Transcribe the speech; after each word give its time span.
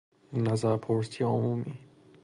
نظرپرسی 0.33 1.23
عمومی 1.23 1.73